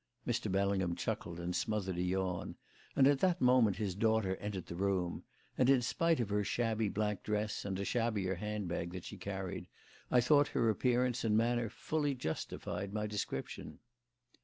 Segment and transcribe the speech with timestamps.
[0.25, 0.51] Mr.
[0.51, 2.55] Bellingham chuckled and smothered a yawn,
[2.95, 5.23] and at that moment his daughter entered the room;
[5.59, 9.67] and, in spite of her shabby black dress and a shabbier handbag that she carried,
[10.09, 13.77] I thought her appearance and manner fully justified my description.